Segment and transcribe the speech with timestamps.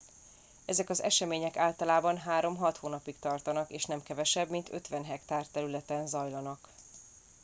[0.65, 6.07] ezek az események általában három hat hónapig tartanak és nem kevesebb mint 50 hektár területen
[6.07, 6.69] zajlanak